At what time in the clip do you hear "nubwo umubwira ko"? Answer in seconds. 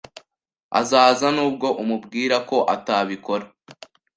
1.35-2.57